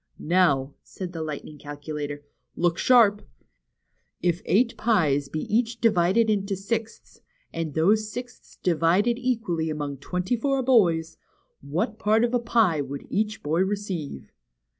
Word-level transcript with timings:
''Now," 0.37 0.73
said 0.81 1.13
the 1.13 1.21
Lightning 1.21 1.59
Calcula 1.59 2.07
tor, 2.07 2.21
look 2.55 2.79
sharp! 2.79 3.21
If 4.19 4.41
eight 4.45 4.75
pies 4.75 5.29
be 5.29 5.41
each 5.41 5.79
divided 5.79 6.27
into 6.27 6.55
sixths, 6.55 7.19
and 7.53 7.75
those 7.75 8.11
sixths 8.11 8.55
divided 8.63 9.19
equally 9.19 9.69
among 9.69 9.97
twenty 9.97 10.35
four 10.35 10.63
boys, 10.63 11.17
what 11.61 11.99
part 11.99 12.23
of 12.23 12.33
a 12.33 12.39
pie 12.39 12.81
would 12.81 13.05
each 13.11 13.43
boy 13.43 13.59
receive 13.61 14.31